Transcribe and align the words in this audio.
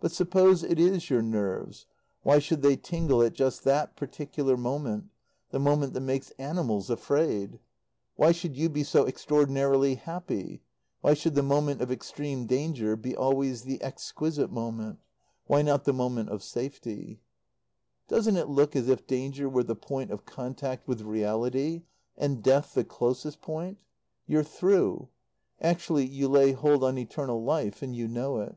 But 0.00 0.12
suppose 0.12 0.62
it 0.62 0.78
is 0.78 1.08
your 1.08 1.22
nerves. 1.22 1.86
Why 2.24 2.38
should 2.38 2.60
they 2.60 2.76
tingle 2.76 3.22
at 3.22 3.32
just 3.32 3.64
that 3.64 3.96
particular 3.96 4.54
moment, 4.54 5.06
the 5.50 5.58
moment 5.60 5.94
that 5.94 6.00
makes 6.00 6.30
animals 6.32 6.90
afraid? 6.90 7.58
Why 8.16 8.30
should 8.30 8.54
you 8.54 8.68
be 8.68 8.82
so 8.84 9.06
extraordinarily 9.06 9.94
happy? 9.94 10.60
Why 11.00 11.14
should 11.14 11.34
the 11.34 11.42
moment 11.44 11.80
of 11.80 11.90
extreme 11.90 12.44
danger 12.44 12.96
be 12.96 13.16
always 13.16 13.62
the 13.62 13.80
"exquisite" 13.80 14.50
moment? 14.52 14.98
Why 15.46 15.62
not 15.62 15.84
the 15.84 15.94
moment 15.94 16.28
of 16.28 16.42
safety? 16.42 17.22
Doesn't 18.06 18.36
it 18.36 18.48
look 18.48 18.76
as 18.76 18.88
if 18.88 19.06
danger 19.06 19.48
were 19.48 19.64
the 19.64 19.76
point 19.76 20.10
of 20.10 20.26
contact 20.26 20.86
with 20.86 21.00
reality, 21.00 21.84
and 22.18 22.42
death 22.42 22.74
the 22.74 22.84
closest 22.84 23.40
point? 23.40 23.78
You're 24.26 24.44
through. 24.44 25.08
Actually 25.62 26.06
you 26.06 26.28
lay 26.28 26.52
hold 26.52 26.84
on 26.84 26.98
eternal 26.98 27.42
life, 27.42 27.80
and 27.80 27.96
you 27.96 28.06
know 28.06 28.40
it. 28.40 28.54